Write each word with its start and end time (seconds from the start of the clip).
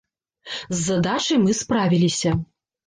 З 0.71 0.77
задачай 0.87 1.37
мы 1.45 1.51
справіліся. 1.61 2.39